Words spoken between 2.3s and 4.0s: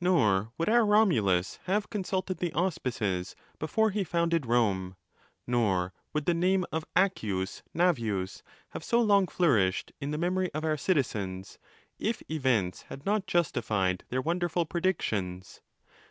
the auspices before